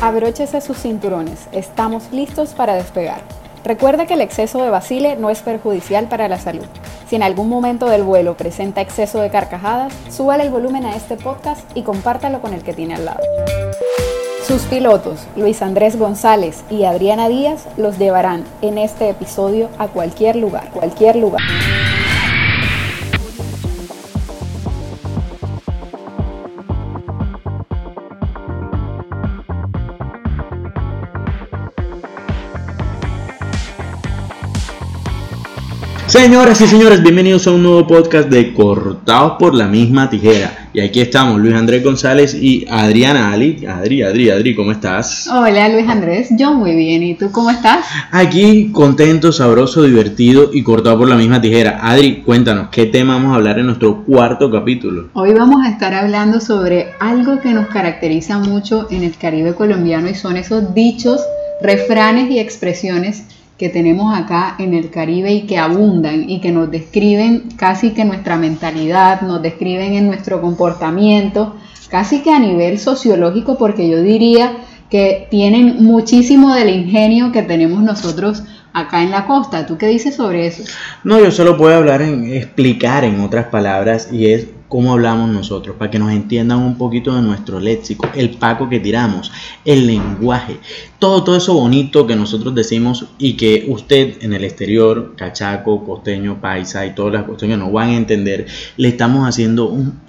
Abróchese 0.00 0.60
sus 0.60 0.78
cinturones, 0.78 1.48
estamos 1.50 2.12
listos 2.12 2.54
para 2.54 2.74
despegar. 2.74 3.20
Recuerda 3.64 4.06
que 4.06 4.14
el 4.14 4.20
exceso 4.20 4.62
de 4.62 4.70
vacile 4.70 5.16
no 5.16 5.28
es 5.28 5.42
perjudicial 5.42 6.06
para 6.06 6.28
la 6.28 6.38
salud. 6.38 6.66
Si 7.08 7.16
en 7.16 7.24
algún 7.24 7.48
momento 7.48 7.86
del 7.86 8.04
vuelo 8.04 8.36
presenta 8.36 8.80
exceso 8.80 9.20
de 9.20 9.30
carcajadas, 9.30 9.92
súbale 10.08 10.44
el 10.44 10.50
volumen 10.50 10.86
a 10.86 10.94
este 10.94 11.16
podcast 11.16 11.62
y 11.74 11.82
compártalo 11.82 12.40
con 12.40 12.54
el 12.54 12.62
que 12.62 12.74
tiene 12.74 12.94
al 12.94 13.06
lado. 13.06 13.24
Sus 14.46 14.62
pilotos, 14.62 15.26
Luis 15.34 15.62
Andrés 15.62 15.98
González 15.98 16.62
y 16.70 16.84
Adriana 16.84 17.28
Díaz, 17.28 17.66
los 17.76 17.98
llevarán 17.98 18.44
en 18.62 18.78
este 18.78 19.08
episodio 19.08 19.68
a 19.78 19.88
cualquier 19.88 20.36
lugar, 20.36 20.70
cualquier 20.70 21.16
lugar. 21.16 21.42
Señoras 36.08 36.58
y 36.62 36.66
señores, 36.66 37.02
bienvenidos 37.02 37.46
a 37.46 37.50
un 37.50 37.62
nuevo 37.62 37.86
podcast 37.86 38.30
de 38.30 38.54
Cortados 38.54 39.34
por 39.38 39.54
la 39.54 39.66
misma 39.66 40.08
tijera. 40.08 40.70
Y 40.72 40.80
aquí 40.80 41.02
estamos, 41.02 41.38
Luis 41.38 41.54
Andrés 41.54 41.84
González 41.84 42.32
y 42.32 42.64
Adriana 42.66 43.30
Ali. 43.30 43.66
Adri, 43.66 44.00
Adri, 44.00 44.30
Adri, 44.30 44.54
¿cómo 44.54 44.72
estás? 44.72 45.28
Hola 45.28 45.68
Luis 45.68 45.86
Andrés, 45.86 46.28
yo 46.30 46.54
muy 46.54 46.74
bien. 46.74 47.02
¿Y 47.02 47.14
tú 47.14 47.30
cómo 47.30 47.50
estás? 47.50 47.84
Aquí 48.10 48.72
contento, 48.72 49.32
sabroso, 49.32 49.82
divertido 49.82 50.48
y 50.50 50.62
cortado 50.62 50.96
por 50.96 51.08
la 51.08 51.16
misma 51.16 51.42
tijera. 51.42 51.78
Adri, 51.82 52.22
cuéntanos, 52.22 52.68
¿qué 52.70 52.86
tema 52.86 53.12
vamos 53.12 53.32
a 53.32 53.34
hablar 53.34 53.58
en 53.58 53.66
nuestro 53.66 54.02
cuarto 54.04 54.50
capítulo? 54.50 55.10
Hoy 55.12 55.34
vamos 55.34 55.60
a 55.62 55.68
estar 55.68 55.92
hablando 55.92 56.40
sobre 56.40 56.86
algo 57.00 57.38
que 57.38 57.50
nos 57.50 57.68
caracteriza 57.68 58.38
mucho 58.38 58.86
en 58.90 59.04
el 59.04 59.14
Caribe 59.18 59.54
colombiano 59.54 60.08
y 60.08 60.14
son 60.14 60.38
esos 60.38 60.72
dichos, 60.72 61.20
refranes 61.60 62.30
y 62.30 62.38
expresiones 62.38 63.24
que 63.58 63.68
tenemos 63.68 64.16
acá 64.16 64.54
en 64.58 64.72
el 64.72 64.88
Caribe 64.90 65.32
y 65.32 65.42
que 65.42 65.58
abundan 65.58 66.30
y 66.30 66.40
que 66.40 66.52
nos 66.52 66.70
describen 66.70 67.48
casi 67.56 67.90
que 67.90 68.04
nuestra 68.04 68.36
mentalidad, 68.36 69.22
nos 69.22 69.42
describen 69.42 69.94
en 69.94 70.06
nuestro 70.06 70.40
comportamiento, 70.40 71.56
casi 71.90 72.22
que 72.22 72.30
a 72.30 72.38
nivel 72.38 72.78
sociológico, 72.78 73.58
porque 73.58 73.88
yo 73.88 74.00
diría 74.00 74.58
que 74.90 75.26
tienen 75.30 75.82
muchísimo 75.84 76.54
del 76.54 76.70
ingenio 76.70 77.32
que 77.32 77.42
tenemos 77.42 77.82
nosotros 77.82 78.44
acá 78.72 79.02
en 79.02 79.10
la 79.10 79.26
costa. 79.26 79.66
¿Tú 79.66 79.76
qué 79.76 79.88
dices 79.88 80.14
sobre 80.14 80.46
eso? 80.46 80.62
No, 81.02 81.18
yo 81.18 81.32
solo 81.32 81.56
puedo 81.56 81.74
hablar 81.74 82.00
en 82.00 82.32
explicar 82.32 83.04
en 83.04 83.20
otras 83.20 83.46
palabras 83.46 84.08
y 84.12 84.26
es 84.32 84.46
cómo 84.68 84.92
hablamos 84.92 85.30
nosotros, 85.30 85.76
para 85.76 85.90
que 85.90 85.98
nos 85.98 86.12
entiendan 86.12 86.58
un 86.60 86.76
poquito 86.76 87.14
de 87.14 87.22
nuestro 87.22 87.58
léxico, 87.58 88.08
el 88.14 88.30
paco 88.30 88.68
que 88.68 88.80
tiramos, 88.80 89.32
el 89.64 89.86
lenguaje, 89.86 90.58
todo, 90.98 91.24
todo 91.24 91.36
eso 91.36 91.54
bonito 91.54 92.06
que 92.06 92.16
nosotros 92.16 92.54
decimos 92.54 93.06
y 93.18 93.34
que 93.34 93.66
usted 93.68 94.22
en 94.22 94.34
el 94.34 94.44
exterior, 94.44 95.14
cachaco, 95.16 95.84
costeño, 95.84 96.40
paisa 96.40 96.86
y 96.86 96.94
todas 96.94 97.12
las 97.12 97.24
cuestiones 97.24 97.58
nos 97.58 97.72
van 97.72 97.90
a 97.90 97.96
entender, 97.96 98.46
le 98.76 98.88
estamos 98.88 99.26
haciendo 99.26 99.68
un... 99.68 100.00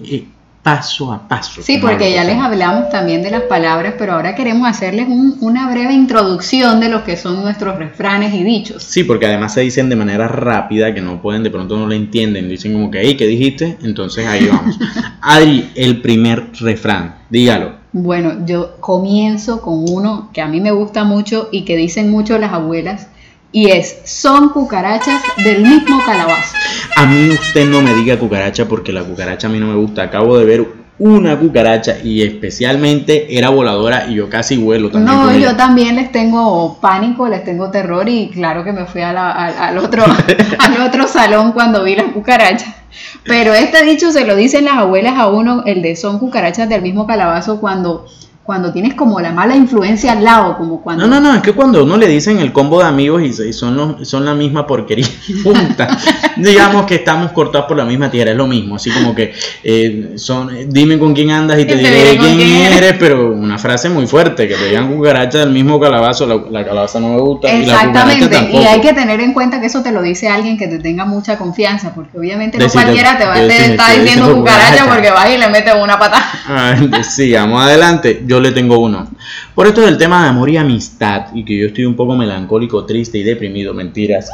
Paso 0.70 1.12
a 1.12 1.28
paso. 1.28 1.64
Sí, 1.64 1.80
porque 1.82 2.14
ya 2.14 2.24
les 2.24 2.38
hablamos 2.38 2.90
también 2.92 3.24
de 3.24 3.32
las 3.32 3.42
palabras, 3.44 3.96
pero 3.98 4.14
ahora 4.14 4.36
queremos 4.36 4.68
hacerles 4.70 5.08
una 5.40 5.72
breve 5.72 5.94
introducción 5.94 6.80
de 6.80 6.90
lo 6.90 7.04
que 7.04 7.18
son 7.18 7.42
nuestros 7.42 7.80
refranes 7.80 8.36
y 8.36 8.44
dichos. 8.44 8.84
Sí, 8.84 9.04
porque 9.04 9.26
además 9.26 9.56
se 9.56 9.62
dicen 9.62 9.90
de 9.90 9.96
manera 9.96 10.28
rápida, 10.28 10.94
que 10.94 11.02
no 11.02 11.24
pueden, 11.24 11.42
de 11.42 11.50
pronto 11.50 11.76
no 11.76 11.88
lo 11.88 11.94
entienden, 11.94 12.48
dicen 12.50 12.74
como 12.74 12.92
que, 12.92 13.02
hey, 13.02 13.18
¿qué 13.18 13.26
dijiste? 13.26 13.78
Entonces 13.82 14.28
ahí 14.28 14.48
vamos. 14.48 14.78
Adri, 15.22 15.72
el 15.74 16.02
primer 16.02 16.52
refrán, 16.60 17.16
dígalo. 17.32 17.74
Bueno, 17.92 18.46
yo 18.46 18.78
comienzo 18.80 19.64
con 19.64 19.90
uno 19.90 20.30
que 20.34 20.42
a 20.42 20.48
mí 20.48 20.62
me 20.62 20.70
gusta 20.70 21.04
mucho 21.04 21.50
y 21.52 21.66
que 21.66 21.78
dicen 21.78 22.12
mucho 22.12 22.38
las 22.38 22.54
abuelas, 22.54 23.08
y 23.52 23.70
es, 23.72 24.02
son 24.06 24.50
cucarachas 24.50 25.22
del 25.44 25.62
mismo 25.62 26.00
calabazo. 26.06 26.56
A 26.96 27.06
mí 27.06 27.30
usted 27.30 27.68
no 27.68 27.82
me 27.82 27.94
diga 27.94 28.18
cucaracha 28.18 28.68
porque 28.68 28.92
la 28.94 29.04
cucaracha 29.04 29.48
a 29.48 29.50
mí 29.50 29.60
no 29.60 29.68
me 29.68 29.76
gusta. 29.76 30.04
Acabo 30.04 30.38
de 30.38 30.46
ver 30.46 30.68
una 31.00 31.40
cucaracha 31.40 31.98
y 32.04 32.22
especialmente 32.22 33.38
era 33.38 33.50
voladora 33.50 34.08
y 34.08 34.16
yo 34.16 34.30
casi 34.30 34.58
vuelo 34.58 34.92
también. 34.92 35.18
No, 35.18 35.36
yo 35.38 35.56
también 35.56 35.96
les 35.96 36.12
tengo 36.12 36.78
pánico, 36.82 37.28
les 37.28 37.44
tengo 37.44 37.72
terror 37.72 38.08
y 38.08 38.30
claro 38.30 38.64
que 38.64 38.74
me 38.74 38.86
fui 38.86 39.02
al, 39.02 39.78
otro, 39.78 40.04
al 40.60 40.82
otro 40.82 41.08
salón 41.08 41.54
cuando 41.54 41.84
vi 41.84 41.96
la 41.96 42.12
cucaracha. 42.12 42.76
Pero 43.24 43.54
este 43.54 43.84
dicho 43.86 44.12
se 44.12 44.26
lo 44.26 44.36
dicen 44.36 44.66
las 44.66 44.78
abuelas 44.78 45.18
a 45.18 45.28
uno, 45.28 45.64
el 45.66 45.82
de 45.82 45.96
son 45.96 46.20
cucarachas 46.20 46.68
del 46.68 46.82
mismo 46.82 47.08
calabazo 47.08 47.62
cuando 47.62 48.06
cuando 48.50 48.74
tienes 48.74 48.96
como 48.96 49.20
la 49.20 49.32
mala 49.32 49.56
influencia 49.56 50.14
al 50.14 50.24
lado, 50.24 50.58
como 50.58 50.82
cuando... 50.82 51.06
No, 51.06 51.22
no, 51.22 51.30
no, 51.30 51.36
es 51.36 51.44
que 51.44 51.54
cuando 51.54 51.84
uno 51.84 51.98
le 51.98 52.08
dicen 52.08 52.40
el 52.40 52.52
combo 52.52 52.80
de 52.80 52.88
amigos 52.88 53.22
y, 53.22 53.54
son, 53.54 54.04
son 54.04 54.26
la 54.26 54.34
misma 54.34 54.66
porquería 54.66 55.06
junta, 55.44 55.88
digamos 56.36 56.88
que 56.88 56.96
estamos 56.96 57.32
cortados 57.32 57.68
por 57.68 57.78
la 57.78 57.86
misma 57.86 58.10
tierra, 58.10 58.32
es 58.32 58.38
lo 58.38 58.48
mismo, 58.48 58.78
así 58.78 58.90
como 58.90 59.14
que 59.14 59.36
eh, 59.64 60.14
son, 60.16 60.50
dime 60.68 60.98
con 60.98 61.14
quién 61.14 61.30
andas 61.30 61.60
y 61.60 61.66
te, 61.66 61.76
diré 61.76 62.18
quién, 62.18 62.40
eres, 62.42 62.96
pero 62.98 63.32
una 63.32 63.60
frase 63.60 63.88
muy 63.88 64.08
fuerte, 64.08 64.48
que 64.48 64.56
te 64.56 64.66
digan 64.66 64.96
cucaracha 64.96 65.38
del 65.38 65.52
mismo 65.52 65.80
calabazo, 65.80 66.26
la, 66.50 66.66
calabaza 66.66 67.00
no 67.00 67.10
me 67.10 67.22
gusta. 67.22 67.52
Exactamente, 67.52 68.36
y, 68.50 68.54
la 68.54 68.62
y 68.62 68.66
hay 68.66 68.82
que 68.82 68.94
tener 68.94 69.20
en 69.20 69.34
cuenta 69.34 69.62
que 69.62 69.68
eso 69.68 69.84
te 69.84 69.92
lo 69.92 70.02
dice 70.02 70.28
alguien 70.28 70.58
que 70.58 70.68
te 70.68 70.80
tenga 70.80 71.06
mucha 71.06 71.38
confianza, 71.38 71.94
porque 71.94 72.18
obviamente 72.18 72.58
no 72.58 72.68
cualquiera 72.68 73.16
te 73.16 73.26
va 73.26 73.36
a 73.36 73.44
estar 73.44 74.02
diciendo 74.02 74.36
cucaracha, 74.36 74.86
porque 74.88 75.12
vas 75.12 75.30
y 75.30 75.38
le 75.38 75.50
metes 75.50 75.76
una 75.80 76.00
patada. 76.00 77.04
sí, 77.04 77.32
vamos 77.34 77.64
adelante. 77.64 78.24
Yo 78.26 78.39
le 78.40 78.52
tengo 78.52 78.80
uno. 78.80 79.08
Por 79.56 79.68
esto 79.68 79.82
del 79.82 79.98
tema 79.98 80.24
de 80.24 80.30
amor 80.30 80.50
y 80.50 80.58
amistad, 80.58 81.28
y 81.34 81.44
que 81.44 81.58
yo 81.58 81.68
estoy 81.68 81.86
un 81.86 81.96
poco 81.96 82.16
melancólico, 82.16 82.86
triste 82.86 83.18
y 83.18 83.24
deprimido, 83.24 83.74
mentiras. 83.74 84.30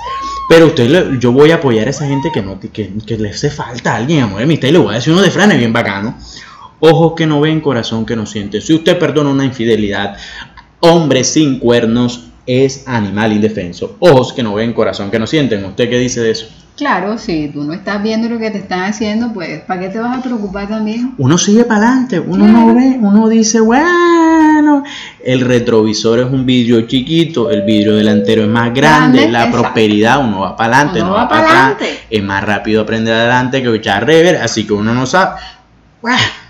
Pero 0.49 0.67
usted, 0.67 1.19
yo 1.19 1.31
voy 1.31 1.51
a 1.51 1.55
apoyar 1.55 1.87
a 1.87 1.89
esa 1.89 2.07
gente 2.07 2.29
que, 2.33 2.41
no, 2.41 2.59
que, 2.59 2.69
que 3.05 3.17
le 3.17 3.29
hace 3.29 3.49
falta 3.49 3.93
a 3.93 3.97
alguien 3.97 4.23
amor 4.23 4.41
y 4.41 4.43
amistad, 4.43 4.67
y 4.67 4.71
le 4.71 4.77
voy 4.79 4.91
a 4.93 4.95
decir 4.95 5.13
uno 5.13 5.21
de 5.21 5.31
franes 5.31 5.57
bien 5.57 5.73
bacano. 5.73 6.15
Ojos 6.79 7.13
que 7.15 7.25
no 7.25 7.41
ven, 7.41 7.61
corazón 7.61 8.05
que 8.05 8.15
no 8.15 8.25
siente. 8.25 8.61
Si 8.61 8.73
usted 8.73 8.99
perdona 8.99 9.29
una 9.29 9.45
infidelidad, 9.45 10.17
hombre 10.81 11.23
sin 11.23 11.59
cuernos 11.59 12.25
es 12.45 12.87
animal 12.87 13.33
indefenso. 13.33 13.95
Ojos 13.99 14.33
que 14.33 14.43
no 14.43 14.53
ven, 14.53 14.73
corazón 14.73 15.09
que 15.09 15.19
no 15.19 15.25
sienten. 15.25 15.65
¿Usted 15.65 15.89
qué 15.89 15.97
dice 15.97 16.21
de 16.21 16.31
eso? 16.31 16.47
Claro, 16.77 17.17
si 17.17 17.47
tú 17.47 17.63
no 17.63 17.71
estás 17.71 18.03
viendo 18.03 18.27
lo 18.27 18.37
que 18.37 18.51
te 18.51 18.57
están 18.57 18.83
haciendo, 18.83 19.31
pues 19.31 19.61
¿para 19.61 19.79
qué 19.79 19.89
te 19.89 19.97
vas 19.97 20.19
a 20.19 20.21
preocupar 20.21 20.67
también? 20.67 21.15
Uno 21.17 21.37
sigue 21.37 21.63
para 21.63 21.87
adelante, 21.87 22.19
uno 22.19 22.45
no 22.45 22.75
ve, 22.75 22.97
uno 22.99 23.29
dice, 23.29 23.61
bueno, 23.61 24.83
el 25.23 25.39
retrovisor 25.39 26.19
es 26.19 26.25
un 26.25 26.45
vidrio 26.45 26.81
chiquito, 26.81 27.49
el 27.49 27.61
vidrio 27.61 27.95
delantero 27.95 28.41
es 28.41 28.49
más 28.49 28.73
grande, 28.73 29.29
la 29.29 29.49
prosperidad, 29.49 30.19
uno 30.19 30.41
va 30.41 30.57
para 30.57 30.79
adelante, 30.79 30.99
no 30.99 31.11
va, 31.11 31.29
para 31.29 31.67
atrás, 31.67 31.89
es 32.09 32.23
más 32.23 32.43
rápido 32.43 32.81
aprender 32.81 33.13
adelante 33.13 33.63
que 33.63 33.73
echar 33.73 34.05
rever, 34.05 34.35
así 34.37 34.67
que 34.67 34.73
uno 34.73 34.93
no 34.93 35.05
sabe, 35.05 35.39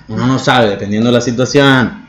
uno 0.08 0.26
no 0.26 0.40
sabe, 0.40 0.72
dependiendo 0.72 1.10
de 1.10 1.14
la 1.14 1.22
situación. 1.22 2.04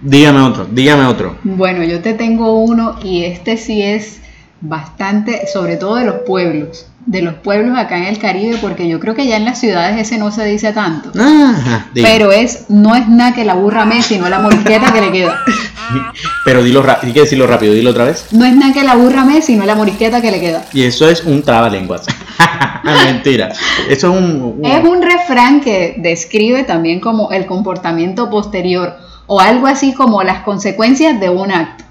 Dígame 0.00 0.40
otro, 0.40 0.68
dígame 0.70 1.04
otro. 1.04 1.36
Bueno, 1.42 1.82
yo 1.82 2.00
te 2.00 2.14
tengo 2.14 2.62
uno 2.62 2.96
y 3.02 3.24
este 3.24 3.56
sí 3.56 3.82
es 3.82 4.20
bastante, 4.60 5.48
sobre 5.52 5.76
todo 5.76 5.96
de 5.96 6.04
los 6.04 6.20
pueblos 6.24 6.89
de 7.06 7.22
los 7.22 7.34
pueblos 7.34 7.78
acá 7.78 7.96
en 7.96 8.04
el 8.04 8.18
Caribe, 8.18 8.58
porque 8.60 8.88
yo 8.88 9.00
creo 9.00 9.14
que 9.14 9.26
ya 9.26 9.36
en 9.36 9.44
las 9.44 9.58
ciudades 9.58 9.98
ese 9.98 10.18
no 10.18 10.30
se 10.30 10.44
dice 10.44 10.72
tanto. 10.72 11.10
pero 11.94 12.30
es, 12.30 12.66
no 12.68 12.94
es 12.94 13.08
nada 13.08 13.34
que 13.34 13.44
la 13.44 13.54
burra 13.54 13.84
me, 13.84 14.02
sino 14.02 14.28
la 14.28 14.38
morisqueta 14.38 14.92
que 14.92 15.00
le 15.00 15.12
queda. 15.12 15.40
Pero 16.44 16.62
dilo 16.62 16.82
rápido, 16.82 17.08
hay 17.08 17.12
que 17.14 17.20
decirlo 17.20 17.46
rápido, 17.48 17.74
dilo 17.74 17.90
otra 17.90 18.04
vez. 18.04 18.26
No 18.30 18.44
es 18.44 18.54
nada 18.54 18.72
que 18.72 18.84
la 18.84 18.94
burra 18.94 19.24
me, 19.24 19.42
sino 19.42 19.66
la 19.66 19.74
morisqueta 19.74 20.20
que 20.20 20.30
le 20.30 20.40
queda. 20.40 20.64
Y 20.72 20.84
eso 20.84 21.08
es 21.08 21.24
un 21.24 21.42
trabalenguas. 21.42 22.06
Mentira. 22.84 23.52
Eso 23.88 24.12
es 24.12 24.20
un, 24.20 24.60
Es 24.64 24.84
un 24.84 25.02
refrán 25.02 25.60
que 25.60 25.96
describe 25.98 26.62
también 26.62 27.00
como 27.00 27.32
el 27.32 27.46
comportamiento 27.46 28.30
posterior 28.30 28.96
o 29.26 29.40
algo 29.40 29.66
así 29.66 29.92
como 29.92 30.22
las 30.22 30.42
consecuencias 30.42 31.20
de 31.20 31.30
un 31.30 31.50
acto. 31.50 31.84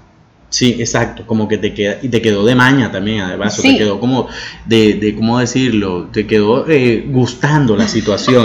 Sí, 0.50 0.76
exacto, 0.80 1.24
como 1.26 1.46
que 1.46 1.58
te 1.58 1.72
queda, 1.72 1.96
y 2.02 2.08
te 2.08 2.20
quedó 2.20 2.44
de 2.44 2.56
maña 2.56 2.90
también, 2.90 3.20
además, 3.20 3.56
te 3.56 3.78
quedó 3.78 4.00
como 4.00 4.26
de, 4.66 4.94
de, 4.94 5.14
¿cómo 5.14 5.38
decirlo? 5.38 6.08
Te 6.12 6.26
quedó 6.26 6.68
eh, 6.68 7.06
gustando 7.08 7.76
la 7.76 7.86
situación. 7.86 8.44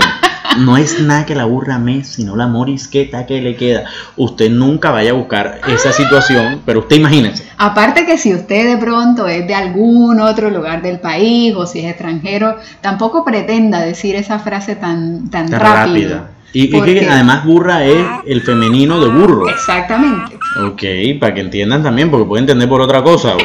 No 0.60 0.78
es 0.78 1.02
nada 1.02 1.26
que 1.26 1.36
la 1.36 1.46
burra 1.46 1.80
me, 1.80 2.04
sino 2.04 2.36
la 2.36 2.48
morisqueta 2.48 3.26
que 3.26 3.42
le 3.42 3.56
queda. 3.56 3.86
Usted 4.16 4.50
nunca 4.50 4.92
vaya 4.92 5.12
a 5.12 5.14
buscar 5.14 5.60
esa 5.68 5.92
situación, 5.92 6.62
pero 6.66 6.80
usted 6.80 6.96
imagínese. 6.98 7.46
Aparte 7.58 8.06
que 8.06 8.18
si 8.18 8.34
usted 8.34 8.70
de 8.70 8.78
pronto 8.78 9.28
es 9.28 9.46
de 9.48 9.56
algún 9.56 10.22
otro 10.22 10.50
lugar 10.50 10.82
del 10.82 11.00
país 11.00 11.54
o 11.58 11.66
si 11.66 11.80
es 11.80 11.88
extranjero, 11.88 12.56
tampoco 12.80 13.26
pretenda 13.26 13.82
decir 13.82 14.16
esa 14.16 14.40
frase 14.40 14.76
tan, 14.76 15.30
tan, 15.30 15.52
rápida. 15.52 16.30
Y, 16.54 16.70
que 16.70 17.10
además 17.10 17.44
burra 17.44 17.84
es 17.84 18.06
el 18.26 18.42
femenino 18.42 19.02
de 19.02 19.10
burro. 19.10 19.50
Exactamente. 19.50 20.35
Ok, 20.58 20.84
para 21.20 21.34
que 21.34 21.42
entiendan 21.42 21.84
también, 21.84 22.10
porque 22.10 22.26
pueden 22.28 22.44
entender 22.44 22.70
por 22.70 22.82
otra 22.82 23.04
cosa. 23.04 23.36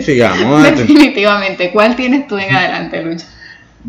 Sigamos. 0.00 0.62
Definitivamente. 0.76 1.70
¿Cuál 1.72 1.96
tienes 1.96 2.26
tú 2.28 2.36
en 2.38 2.54
adelante, 2.54 3.02
Lucha? 3.02 3.26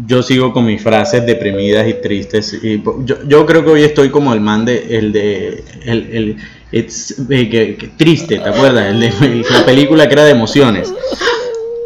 yo 0.06 0.21
sigo 0.21 0.54
con 0.54 0.63
mis 0.63 0.80
frases 0.83 1.25
deprimidas 1.25 1.88
y 1.88 1.95
tristes. 1.95 2.54
Y 2.62 2.83
yo, 3.04 3.15
yo 3.27 3.45
creo 3.48 3.65
que 3.65 3.71
hoy 3.71 3.83
estoy 3.83 4.09
como 4.12 4.31
el 4.31 4.39
man 4.42 4.63
de 4.63 4.95
el 4.95 5.12
de 5.12 5.63
el, 5.86 6.09
el 6.13 6.38
it's, 6.71 7.15
eh, 7.31 7.50
que- 7.50 7.75
que- 7.77 7.88
triste, 7.98 8.38
¿te 8.38 8.48
acuerdas? 8.48 8.86
El 8.92 9.00
de 9.00 9.44
la 9.50 9.65
película 9.65 10.07
que 10.07 10.13
era 10.13 10.24
de 10.25 10.31
emociones. 10.31 10.94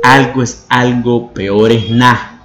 Algo 0.03 0.43
es 0.43 0.65
algo, 0.67 1.31
peor 1.33 1.71
es 1.71 1.89
nada. 1.89 2.43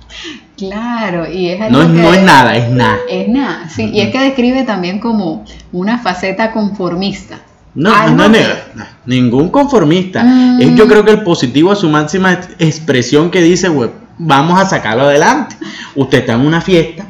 Claro, 0.56 1.28
y 1.28 1.48
es 1.48 1.60
algo 1.60 1.78
No 1.78 1.82
es, 1.82 1.88
que- 1.88 2.00
no 2.02 2.14
es 2.14 2.22
nada, 2.22 2.56
es 2.56 2.70
nada. 2.70 2.98
Es 3.10 3.28
nada, 3.28 3.68
sí, 3.68 3.90
y 3.92 4.00
es 4.02 4.12
que 4.12 4.20
describe 4.20 4.62
también 4.62 5.00
como 5.00 5.44
una 5.72 5.98
faceta 5.98 6.52
conformista. 6.52 7.40
No, 7.76 7.94
Algo 7.94 8.16
no 8.16 8.24
es 8.24 8.30
que- 8.30 8.40
nada, 8.42 8.66
no, 8.74 8.84
ningún 9.06 9.50
conformista. 9.50 10.24
Mm. 10.24 10.60
Es 10.62 10.74
yo 10.74 10.88
creo 10.88 11.04
que 11.04 11.12
el 11.12 11.22
positivo 11.22 11.70
a 11.70 11.76
su 11.76 11.88
máxima 11.88 12.32
ex- 12.32 12.48
expresión 12.58 13.30
que 13.30 13.42
dice, 13.42 13.68
"Güey, 13.68 13.90
vamos 14.18 14.58
a 14.60 14.64
sacarlo 14.66 15.04
adelante. 15.04 15.56
Usted 15.94 16.18
está 16.18 16.32
en 16.32 16.40
una 16.40 16.60
fiesta 16.60 17.06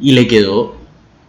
y 0.00 0.12
le 0.12 0.26
quedó 0.26 0.76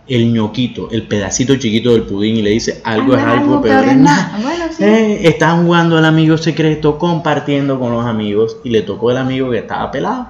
el 0.08 0.32
ñoquito, 0.32 0.90
el 0.92 1.02
pedacito 1.08 1.56
chiquito 1.56 1.92
del 1.94 2.04
pudín 2.04 2.38
y 2.38 2.44
le 2.44 2.52
dice, 2.52 2.80
algo 2.84 3.16
es 3.16 3.24
algo, 3.24 3.60
peor 3.60 3.86
es 3.86 3.92
es 3.92 3.98
nada. 3.98 4.38
Bueno, 4.40 4.66
sí. 4.70 4.84
Eh, 4.84 5.28
estaban 5.28 5.66
jugando 5.66 5.98
al 5.98 6.06
amigo 6.06 6.38
secreto, 6.38 7.00
compartiendo 7.00 7.80
con 7.80 7.92
los 7.92 8.06
amigos 8.06 8.58
y 8.64 8.70
le 8.70 8.84
tocó 8.84 9.10
el 9.10 9.18
amigo 9.18 9.50
que 9.50 9.58
estaba 9.58 9.90
pelado. 9.90 10.28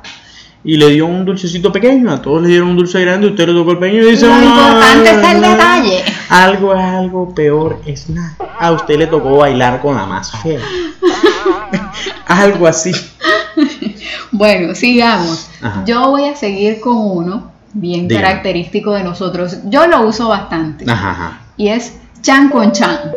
Y 0.63 0.78
le 0.78 0.90
dio 0.92 1.06
un 1.06 1.25
dulcecito 1.25 1.72
pequeño, 1.74 2.10
a 2.10 2.22
todos 2.22 2.42
le 2.42 2.48
dieron 2.48 2.69
un 2.69 2.78
dulce 2.78 3.00
grande, 3.02 3.28
usted 3.28 3.48
le 3.48 3.54
tocó 3.54 3.72
el 3.72 3.78
pequeño 3.80 4.02
y 4.04 4.12
dice... 4.12 4.25
Lo 4.28 4.34
"Ay, 4.34 4.46
importante 4.46 5.10
está 5.12 5.31
el 5.34 5.42
no". 5.42 5.50
detalle. 5.50 6.04
Algo 6.30 6.74
es 6.74 6.81
algo, 6.81 7.33
peor 7.33 7.81
es 7.86 8.10
nada. 8.10 8.36
A 8.60 8.72
usted 8.72 8.98
le 8.98 9.07
tocó 9.07 9.38
bailar 9.38 9.81
con 9.81 9.95
la 9.95 10.06
más 10.06 10.31
fea. 10.31 10.60
algo 12.27 12.68
así. 12.68 12.92
Bueno, 14.31 14.75
sigamos. 14.75 15.50
Ajá. 15.62 15.83
Yo 15.86 16.10
voy 16.10 16.25
a 16.25 16.36
seguir 16.36 16.80
con 16.80 16.98
uno 16.98 17.51
bien 17.74 18.07
Dígame. 18.07 18.25
característico 18.25 18.92
de 18.92 19.04
nosotros. 19.04 19.57
Yo 19.66 19.88
lo 19.88 20.01
uso 20.01 20.30
bastante. 20.30 20.89
Ajá, 20.89 21.12
ajá. 21.12 21.39
Y 21.57 21.69
es 21.69 21.98
chan 22.22 22.50
con 22.50 22.71
chan. 22.71 23.12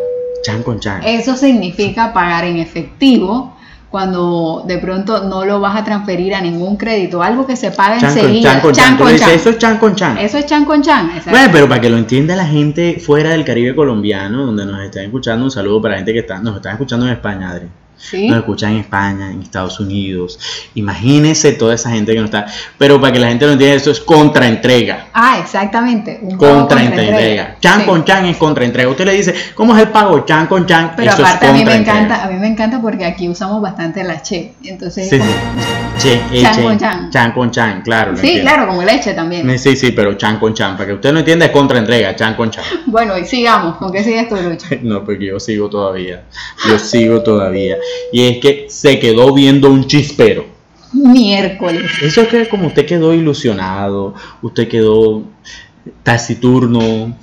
Chan 0.45 0.63
con 0.63 0.79
chan. 0.81 1.03
Eso 1.05 1.37
significa 1.37 2.13
pagar 2.13 2.45
en 2.45 2.59
efectivo 2.59 3.57
cuando 3.91 4.65
de 4.67 4.79
pronto 4.79 5.25
no 5.25 5.45
lo 5.45 5.61
vas 5.61 5.77
a 5.77 5.85
transferir 5.85 6.35
a 6.35 6.41
ningún 6.41 6.77
crédito, 6.77 7.23
algo 7.23 7.47
que 7.47 7.57
se 7.57 7.71
paga 7.71 7.99
Chan 7.99 8.11
enseguida. 8.11 8.53
chan 8.53 8.61
con 8.61 8.73
Chan 8.73 8.85
chan. 8.85 8.97
Tú 8.97 9.03
con 9.03 9.07
le 9.07 9.13
dices, 9.15 9.29
chan. 9.29 9.39
Eso 9.39 9.51
es 9.51 9.59
chan 9.59 9.79
con 9.79 9.95
chan. 9.95 10.19
Eso 10.19 10.39
es 10.39 10.47
chan 10.47 10.65
con 10.65 10.83
chan. 10.83 11.11
Bueno, 11.31 11.49
pero 11.51 11.69
para 11.69 11.81
que 11.81 11.89
lo 11.89 11.97
entienda 11.97 12.37
la 12.37 12.47
gente 12.47 13.01
fuera 13.01 13.31
del 13.31 13.45
Caribe 13.45 13.75
colombiano, 13.75 14.45
donde 14.45 14.67
nos 14.67 14.83
están 14.83 15.05
escuchando, 15.05 15.45
un 15.45 15.51
saludo 15.51 15.81
para 15.81 15.93
la 15.95 15.99
gente 15.99 16.13
que 16.13 16.21
está, 16.21 16.39
nos 16.39 16.57
están 16.57 16.73
escuchando 16.73 17.07
en 17.07 17.13
España, 17.13 17.51
Adri. 17.51 17.69
¿Sí? 17.99 18.29
Nos 18.29 18.39
escuchan 18.39 18.73
en 18.73 18.79
España, 18.79 19.31
en 19.31 19.43
Estados 19.43 19.81
Unidos. 19.81 20.39
Imagínense 20.75 21.53
toda 21.53 21.75
esa 21.75 21.91
gente 21.91 22.13
que 22.15 22.19
no 22.21 22.27
está. 22.27 22.47
Pero 22.79 23.01
para 23.01 23.13
que 23.13 23.19
la 23.19 23.29
gente 23.29 23.45
lo 23.47 23.53
entienda, 23.53 23.77
eso 23.77 23.91
es 23.91 24.01
contraentrega. 24.01 25.09
Ah, 25.13 25.39
exactamente. 25.43 26.21
Contraentrega. 26.37 27.57
Chan 27.61 27.81
Sí. 27.81 27.87
con 27.87 28.05
chan 28.05 28.27
es 28.27 28.37
contraentrega. 28.37 28.89
Usted 28.89 29.05
le 29.05 29.13
dice, 29.13 29.35
¿cómo 29.55 29.75
es 29.77 29.83
el 29.83 29.89
pago? 29.89 30.25
Chan 30.25 30.47
con 30.47 30.65
chan. 30.67 30.93
Pero 30.97 31.11
eso 31.13 31.23
aparte 31.23 31.47
es 31.47 31.51
a 31.53 31.55
mí 31.55 31.65
me 31.65 31.75
encanta, 31.75 32.25
a 32.25 32.29
mí 32.29 32.39
me 32.39 32.47
encanta 32.49 32.81
porque 32.81 33.05
aquí 33.05 33.29
usamos 33.29 33.61
bastante 33.61 34.05
la 34.05 34.23
che. 34.23 34.53
Entonces 34.65 35.09
Sí, 35.11 35.19
Che, 35.99 36.15
eh, 36.33 36.43
Chan 36.43 36.55
che, 36.55 36.63
con 36.63 36.79
chan. 36.79 37.11
Chan 37.11 37.33
con 37.33 37.51
chan, 37.51 37.83
claro. 37.83 38.17
Sí, 38.17 38.27
entiendo. 38.27 38.43
claro, 38.51 38.69
como 38.69 38.83
leche 38.85 39.15
también. 39.15 39.59
Sí, 39.59 39.75
sí, 39.77 39.91
pero 39.91 40.15
chan 40.15 40.39
con 40.39 40.55
chan. 40.55 40.77
Para 40.77 40.87
que 40.87 40.93
usted 40.95 41.13
no 41.13 41.19
entienda, 41.19 41.47
es 41.47 41.51
contraentrega. 41.51 42.15
Chan 42.15 42.35
con 42.35 42.51
chan. 42.51 42.63
Bueno, 42.87 43.19
y 43.19 43.25
sigamos. 43.25 43.77
¿Con 43.77 43.91
qué 43.93 44.05
sigues 44.05 44.29
tú, 44.29 44.37
Lucho? 44.37 44.67
No, 44.83 45.05
porque 45.05 45.27
yo 45.27 45.41
sigo 45.41 45.69
todavía. 45.69 46.23
Yo 46.69 46.79
sigo 46.79 47.21
todavía. 47.23 47.77
Y 48.13 48.23
es 48.25 48.39
que 48.39 48.67
se 48.69 48.99
quedó 48.99 49.33
viendo 49.35 49.71
un 49.71 49.87
chispero. 49.87 50.47
Miércoles. 50.93 51.91
Eso 52.03 52.23
es 52.23 52.29
que 52.29 52.49
como 52.49 52.69
usted 52.69 52.87
quedó 52.87 53.13
ilusionado, 53.13 54.15
usted 54.43 54.69
quedó 54.69 55.23
taciturno, 56.03 57.17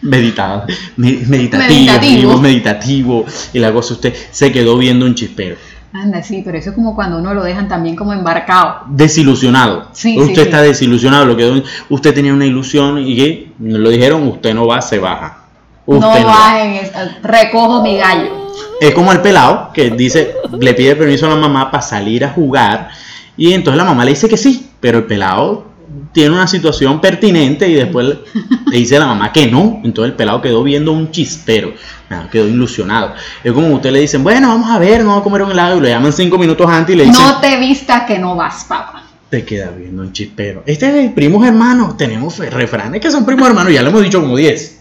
meditado, 0.00 0.64
me- 0.96 1.18
meditativo, 1.26 1.68
Meditativo. 1.68 2.38
meditativo, 2.38 3.26
y 3.52 3.58
la 3.58 3.72
cosa 3.72 3.94
usted 3.94 4.14
se 4.30 4.50
quedó 4.52 4.76
viendo 4.78 5.06
un 5.06 5.14
chispero. 5.14 5.56
Anda, 5.92 6.22
sí, 6.22 6.40
pero 6.42 6.56
eso 6.56 6.70
es 6.70 6.74
como 6.74 6.94
cuando 6.94 7.18
uno 7.18 7.34
lo 7.34 7.44
dejan 7.44 7.68
también 7.68 7.94
como 7.96 8.14
embarcado. 8.14 8.86
Desilusionado. 8.88 9.88
Sí, 9.92 10.18
usted 10.18 10.34
sí, 10.34 10.40
está 10.40 10.62
sí. 10.62 10.68
desilusionado, 10.68 11.26
lo 11.26 11.36
quedó, 11.36 11.62
usted 11.90 12.14
tenía 12.14 12.32
una 12.32 12.46
ilusión 12.46 12.98
y 13.06 13.14
que 13.14 13.48
lo 13.60 13.90
dijeron, 13.90 14.26
usted 14.28 14.54
no 14.54 14.66
va, 14.66 14.80
se 14.80 14.98
baja. 14.98 15.41
No 15.86 16.00
bajen, 16.00 16.80
recojo 17.22 17.82
mi 17.82 17.96
gallo. 17.96 18.50
Es 18.80 18.92
como 18.94 19.12
el 19.12 19.20
pelado 19.20 19.70
que 19.72 19.90
dice, 19.90 20.34
le 20.58 20.74
pide 20.74 20.96
permiso 20.96 21.26
a 21.26 21.30
la 21.30 21.36
mamá 21.36 21.70
para 21.70 21.82
salir 21.82 22.24
a 22.24 22.30
jugar 22.30 22.90
y 23.36 23.52
entonces 23.52 23.78
la 23.78 23.84
mamá 23.84 24.04
le 24.04 24.10
dice 24.10 24.28
que 24.28 24.36
sí, 24.36 24.70
pero 24.80 24.98
el 24.98 25.04
pelado 25.04 25.66
tiene 26.12 26.34
una 26.34 26.46
situación 26.46 27.00
pertinente 27.00 27.68
y 27.68 27.74
después 27.74 28.06
le 28.06 28.76
dice 28.76 28.96
a 28.96 29.00
la 29.00 29.06
mamá 29.06 29.32
que 29.32 29.46
no, 29.46 29.80
entonces 29.84 30.10
el 30.10 30.16
pelado 30.16 30.40
quedó 30.42 30.62
viendo 30.62 30.92
un 30.92 31.10
chispero, 31.10 31.72
nada, 32.10 32.28
quedó 32.30 32.46
ilusionado. 32.48 33.14
Es 33.42 33.52
como 33.52 33.68
usted 33.68 33.90
le 33.92 34.00
dicen, 34.00 34.22
bueno, 34.22 34.48
vamos 34.48 34.70
a 34.70 34.78
ver, 34.78 35.00
no 35.00 35.08
vamos 35.08 35.20
a 35.20 35.24
comer 35.24 35.42
un 35.42 35.52
helado 35.52 35.76
y 35.78 35.80
lo 35.80 35.88
llaman 35.88 36.12
cinco 36.12 36.38
minutos 36.38 36.68
antes 36.68 36.94
y 36.94 36.98
le 36.98 37.04
dicen, 37.04 37.24
No 37.24 37.40
te 37.40 37.56
vistas 37.58 38.02
que 38.04 38.18
no 38.18 38.36
vas, 38.36 38.64
papá. 38.64 39.04
te 39.30 39.44
queda 39.44 39.70
viendo 39.70 40.02
un 40.02 40.12
chispero. 40.12 40.62
Este 40.66 40.88
es 40.88 40.94
el 41.06 41.12
primos 41.12 41.46
hermanos, 41.46 41.96
tenemos 41.96 42.38
refranes 42.38 43.00
que 43.00 43.10
son 43.10 43.24
primos 43.24 43.48
hermanos, 43.48 43.72
ya 43.72 43.82
lo 43.82 43.88
hemos 43.90 44.02
dicho 44.02 44.20
como 44.20 44.36
10. 44.36 44.80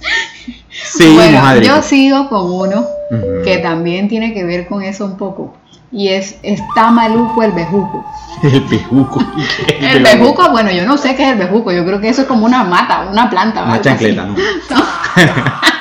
Sí, 0.84 1.14
bueno, 1.14 1.62
yo 1.62 1.82
sigo 1.82 2.30
con 2.30 2.52
uno 2.52 2.86
que 3.44 3.58
también 3.58 4.08
tiene 4.08 4.34
que 4.34 4.44
ver 4.44 4.68
con 4.68 4.82
eso 4.82 5.06
un 5.06 5.18
poco. 5.18 5.54
Y 5.92 6.08
es, 6.08 6.38
está 6.42 6.90
maluco 6.90 7.44
el 7.44 7.52
bejuco. 7.52 8.06
El 8.44 8.64
pejuco. 8.64 9.22
El 9.82 10.02
bejuco, 10.02 10.50
bueno, 10.52 10.72
yo 10.72 10.86
no 10.86 10.98
sé 10.98 11.16
qué 11.16 11.24
es 11.24 11.30
el 11.34 11.38
bejuco. 11.38 11.72
Yo 11.72 11.86
creo 11.86 12.00
que 12.00 12.10
eso 12.10 12.22
es 12.22 12.28
como 12.28 12.46
una 12.46 12.64
mata, 12.64 13.08
una 13.12 13.30
planta. 13.30 13.64
Una 13.64 13.82
chancleta, 13.82 14.26
¿no? 14.26 14.36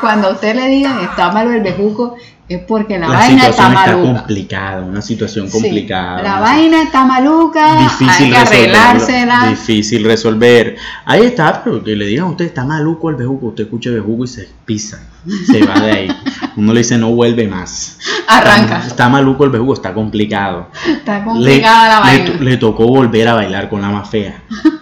Cuando 0.00 0.28
a 0.28 0.32
usted 0.32 0.54
le 0.56 0.68
digan 0.68 0.98
está 1.00 1.30
malo 1.30 1.52
el 1.52 1.62
bejuco, 1.62 2.16
es 2.48 2.58
porque 2.66 2.98
la, 2.98 3.06
La 3.08 3.14
vaina 3.18 3.46
está 3.46 3.52
situación 3.52 3.72
está 3.76 3.86
maluca. 3.96 4.18
complicada, 4.18 4.82
una 4.82 5.02
situación 5.02 5.46
Sí, 5.46 5.52
complicada. 5.52 6.22
la 6.22 6.40
vaina 6.40 6.82
está 6.82 7.04
maluca, 7.04 7.76
difícil 7.78 8.08
hay 8.24 8.30
que 8.32 8.36
arreglársela. 8.38 9.46
Difícil 9.50 10.04
resolver. 10.04 10.76
Ahí 11.04 11.22
está, 11.22 11.62
pero 11.62 11.84
que 11.84 11.94
le 11.94 12.06
digan 12.06 12.26
a 12.26 12.30
usted, 12.30 12.46
está 12.46 12.64
maluco 12.64 13.08
el 13.10 13.16
bejuco, 13.16 13.46
usted 13.46 13.64
escucha 13.64 13.90
bejuco 13.90 14.24
y 14.24 14.26
se 14.26 14.48
pisa, 14.64 15.00
se 15.46 15.64
va 15.64 15.78
de 15.78 15.92
ahí. 15.92 16.08
Uno 16.56 16.72
le 16.72 16.80
dice, 16.80 16.98
no 16.98 17.10
vuelve 17.10 17.46
más. 17.46 17.98
Arranca. 18.26 18.78
Está, 18.78 18.86
está 18.88 19.08
maluco 19.08 19.44
el 19.44 19.50
bejuco, 19.50 19.74
está 19.74 19.94
complicado. 19.94 20.68
Está 20.88 21.18
Le, 21.18 21.24
complicada 21.24 22.00
la 22.00 22.10
le 22.10 22.18
vaina. 22.18 22.32
to- 22.38 22.42
le 22.44 22.56
tocó 22.56 22.86
volver 22.88 23.28
a 23.28 23.34
bailar 23.34 23.68
con 23.68 23.80
la 23.80 23.90
más 23.90 24.10
fea. 24.10 24.42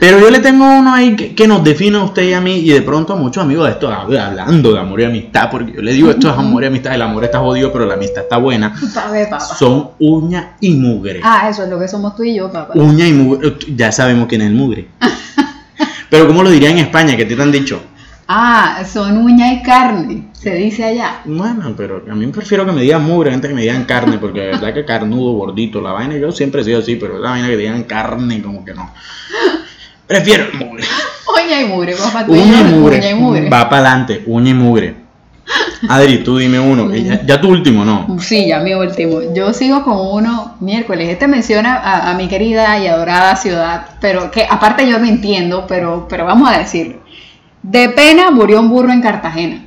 Pero 0.00 0.20
yo 0.20 0.30
le 0.30 0.38
tengo 0.40 0.64
uno 0.64 0.92
ahí 0.94 1.16
que, 1.16 1.34
que 1.34 1.46
nos 1.46 1.62
define 1.64 1.98
a 1.98 2.04
usted 2.04 2.22
y 2.22 2.32
a 2.32 2.40
mí 2.40 2.56
y 2.56 2.68
de 2.70 2.82
pronto 2.82 3.12
a 3.12 3.16
muchos 3.16 3.42
amigos 3.42 3.66
de 3.66 3.72
esto, 3.72 3.90
hab- 3.90 4.16
hablando 4.18 4.72
de 4.72 4.78
amor 4.80 5.00
y 5.00 5.04
amistad, 5.04 5.48
porque 5.50 5.72
yo 5.72 5.82
le 5.82 5.92
digo 5.92 6.10
esto 6.10 6.30
es 6.30 6.36
amor 6.38 6.62
y 6.62 6.66
amistad, 6.66 6.94
el 6.94 7.02
amor 7.02 7.24
está 7.24 7.38
jodido, 7.40 7.72
pero 7.72 7.86
la 7.86 7.94
amistad 7.94 8.22
está 8.24 8.36
buena. 8.36 8.74
Ver, 9.12 9.28
papá. 9.30 9.44
Son 9.44 9.90
uña 9.98 10.52
y 10.60 10.70
mugre. 10.74 11.20
Ah, 11.24 11.48
eso 11.50 11.64
es 11.64 11.68
lo 11.70 11.78
que 11.78 11.88
somos 11.88 12.14
tú 12.16 12.22
y 12.22 12.34
yo, 12.36 12.50
papá. 12.50 12.72
Uña 12.76 13.06
y 13.06 13.12
mugre, 13.12 13.56
ya 13.74 13.90
sabemos 13.92 14.26
quién 14.28 14.42
es 14.42 14.48
el 14.48 14.54
mugre. 14.54 14.88
Pero 16.10 16.26
¿cómo 16.26 16.42
lo 16.42 16.50
diría 16.50 16.70
en 16.70 16.78
España? 16.78 17.16
¿Qué 17.16 17.24
te 17.24 17.40
han 17.40 17.50
dicho? 17.52 17.80
Ah, 18.28 18.82
son 18.90 19.16
uña 19.18 19.52
y 19.52 19.62
carne, 19.62 20.28
se 20.32 20.54
dice 20.54 20.84
allá. 20.84 21.20
Bueno, 21.24 21.74
pero 21.76 22.02
a 22.10 22.14
mí 22.14 22.26
prefiero 22.28 22.64
que 22.64 22.72
me 22.72 22.80
digan 22.82 23.04
mugre 23.04 23.32
antes 23.32 23.48
que 23.48 23.54
me 23.54 23.62
digan 23.62 23.84
carne, 23.84 24.16
porque 24.18 24.40
de 24.40 24.46
verdad 24.48 24.72
que 24.72 24.84
carnudo, 24.84 25.32
gordito, 25.32 25.80
la 25.82 25.92
vaina, 25.92 26.16
yo 26.16 26.30
siempre 26.32 26.60
he 26.62 26.64
sido 26.64 26.78
así, 26.78 26.96
pero 26.96 27.18
la 27.18 27.30
vaina 27.30 27.48
que 27.48 27.56
digan 27.56 27.82
carne, 27.84 28.40
como 28.42 28.64
que 28.64 28.72
no. 28.74 28.90
Prefiero 30.06 30.44
el 30.44 30.54
mugre. 30.58 30.84
Uña 31.44 31.60
y 31.60 31.64
mugre, 31.66 31.94
papá. 31.96 32.24
Uña 32.28 32.60
y 32.60 32.70
yo, 32.70 32.76
mugre. 32.76 32.98
Uña 32.98 33.10
y 33.10 33.14
mugre. 33.14 33.48
Va 33.48 33.68
para 33.68 33.90
adelante, 33.90 34.22
uña 34.26 34.50
y 34.50 34.54
mugre. 34.54 35.02
Adri, 35.88 36.22
tú 36.22 36.38
dime 36.38 36.60
uno. 36.60 36.94
Ya, 36.94 37.24
ya 37.26 37.40
tu 37.40 37.48
último, 37.48 37.84
¿no? 37.84 38.16
Sí, 38.20 38.46
ya 38.46 38.60
mi 38.60 38.74
último. 38.74 39.20
Yo 39.34 39.52
sigo 39.52 39.82
con 39.82 39.98
uno 39.98 40.56
miércoles. 40.60 41.08
Este 41.08 41.26
menciona 41.26 41.76
a, 41.76 42.10
a 42.10 42.14
mi 42.14 42.28
querida 42.28 42.78
y 42.78 42.86
adorada 42.86 43.34
ciudad, 43.36 43.86
pero 44.00 44.30
que 44.30 44.46
aparte 44.48 44.88
yo 44.88 44.98
no 44.98 45.06
entiendo, 45.06 45.66
pero, 45.66 46.06
pero 46.08 46.24
vamos 46.24 46.48
a 46.50 46.58
decirlo. 46.58 47.02
De 47.62 47.88
pena 47.88 48.30
murió 48.30 48.60
un 48.60 48.70
burro 48.70 48.92
en 48.92 49.02
Cartagena. 49.02 49.64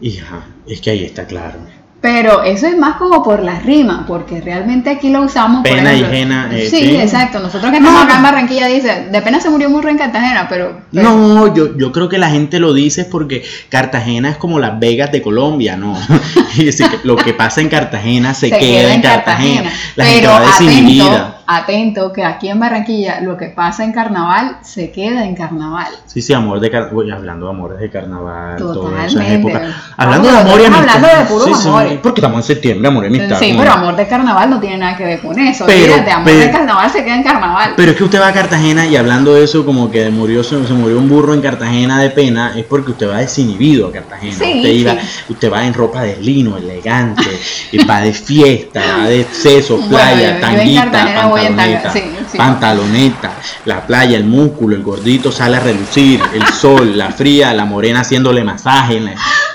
Hija, 0.00 0.44
es 0.66 0.80
que 0.80 0.90
ahí 0.90 1.04
está 1.04 1.26
claro. 1.26 1.58
Pero 2.04 2.42
eso 2.42 2.66
es 2.66 2.76
más 2.76 2.96
como 2.96 3.22
por 3.22 3.42
la 3.42 3.60
rima, 3.60 4.04
porque 4.06 4.38
realmente 4.42 4.90
aquí 4.90 5.08
lo 5.08 5.22
usamos 5.22 5.62
por 5.66 5.74
Pena 5.74 5.94
y 5.94 6.00
ejemplo- 6.02 6.10
jena, 6.10 6.50
eh, 6.52 6.68
sí, 6.68 6.76
sí. 6.76 6.96
exacto. 6.96 7.40
Nosotros 7.40 7.70
que 7.70 7.78
estamos 7.78 7.98
No, 7.98 8.04
acá 8.06 8.16
en. 8.18 8.22
Barranquilla 8.22 8.66
dice, 8.66 9.06
de 9.10 9.22
pena 9.22 9.40
se 9.40 9.48
murió 9.48 9.70
burro 9.70 9.88
en 9.88 9.96
Cartagena, 9.96 10.46
pero, 10.46 10.82
pero- 10.92 11.10
No, 11.16 11.54
yo, 11.54 11.74
yo 11.78 11.92
creo 11.92 12.10
que 12.10 12.18
la 12.18 12.28
gente 12.28 12.60
lo 12.60 12.74
dice 12.74 13.06
porque 13.06 13.42
Cartagena 13.70 14.28
es 14.28 14.36
como 14.36 14.58
Las 14.58 14.78
Vegas 14.78 15.12
de 15.12 15.22
Colombia, 15.22 15.78
¿no? 15.78 15.96
Decir, 16.58 16.86
lo 17.04 17.16
que 17.16 17.32
pasa 17.32 17.62
en 17.62 17.70
Cartagena 17.70 18.34
se, 18.34 18.50
queda, 18.50 18.92
en 18.92 19.00
Cartagena. 19.00 19.72
La 19.96 20.04
gente 20.04 20.26
va 20.26 20.36
atento, 20.36 20.64
desinhibida. 20.66 21.38
Atento 21.46 22.12
que 22.12 22.24
aquí 22.24 22.48
en 22.48 22.58
Barranquilla 22.60 23.20
lo 23.20 23.36
que 23.36 23.46
pasa 23.48 23.84
en 23.84 23.92
carnaval 23.92 24.58
se 24.62 24.90
queda 24.90 25.24
en 25.24 25.34
carnaval. 25.34 25.88
Sí, 26.06 26.22
sí, 26.22 26.32
amor 26.32 26.60
de 26.60 26.70
carnaval. 26.70 27.12
Hablando 27.12 27.46
de 27.46 27.52
amores 27.52 27.78
de 27.80 27.90
carnaval, 27.90 28.56
todas 28.56 29.12
esas 29.12 29.28
épocas. 29.30 29.62
Hablando 29.96 30.30
de 30.30 30.38
amor 30.38 30.60
y 30.60 30.64
amistad. 30.64 30.88
hablando 30.96 31.08
de 31.18 31.24
puros 31.26 31.62
Sí, 31.62 31.98
porque 32.02 32.20
estamos 32.20 32.38
en 32.38 32.42
septiembre, 32.42 32.88
amor 32.88 33.04
y 33.04 33.06
amistad. 33.08 33.38
Sí, 33.38 33.54
pero 33.56 33.72
amor 33.72 33.96
de 33.96 34.06
carnaval 34.06 34.50
no 34.50 34.60
tiene 34.60 34.78
nada 34.78 34.96
que 34.96 35.04
ver 35.04 35.20
con 35.20 35.38
eso. 35.38 35.64
Pero- 35.66 35.92
Olvídate, 35.94 36.10
amor 36.10 36.24
pero- 36.26 36.40
de 36.40 36.50
carnaval 36.50 36.90
se 36.90 37.04
queda 37.04 37.14
en 37.16 37.22
carnaval. 37.22 37.72
Pero 37.76 37.90
es 37.92 37.96
que 37.96 38.04
usted 38.04 38.20
va 38.20 38.28
a 38.28 38.32
Cartagena 38.32 38.86
y 38.86 38.96
hablando 38.96 39.34
de 39.34 39.44
eso, 39.44 39.64
como 39.64 39.90
que 39.90 40.08
murió, 40.10 40.42
se, 40.44 40.64
se 40.66 40.72
murió 40.72 40.98
un 40.98 41.08
burro 41.08 41.34
en 41.34 41.40
Cartagena 41.40 42.00
de 42.00 42.10
pena, 42.10 42.52
es 42.56 42.64
porque 42.64 42.90
usted 42.92 43.08
va 43.10 43.18
desinhibido 43.18 43.88
a 43.88 43.92
Cartagena. 43.92 44.32
Sí, 44.34 44.52
usted, 44.56 44.70
iba, 44.70 44.96
usted 45.28 45.52
va 45.52 45.64
en 45.66 45.74
ropa 45.74 46.02
de 46.02 46.16
lino, 46.16 46.56
elegante, 46.56 47.24
y 47.72 47.78
va 47.86 48.00
de 48.00 48.12
fiesta, 48.12 48.80
va 49.00 49.08
de 49.08 49.20
exceso, 49.20 49.76
Bueno, 49.76 49.88
playa, 49.90 50.28
yo- 50.30 50.34
yo 50.34 50.40
tanguita, 50.40 50.90
tanga, 50.90 51.14
pantaloneta, 51.42 51.92
sí, 51.92 52.02
sí. 52.30 52.38
pantaloneta, 52.38 53.32
la 53.64 53.86
playa, 53.86 54.16
el 54.16 54.24
músculo, 54.24 54.74
el 54.76 54.82
gordito 54.82 55.30
sale 55.32 55.56
a 55.56 55.60
relucir, 55.60 56.20
el 56.32 56.46
sol, 56.48 56.96
la 56.96 57.10
fría, 57.10 57.52
la 57.54 57.64
morena 57.64 58.00
haciéndole 58.00 58.42
masaje. 58.44 59.02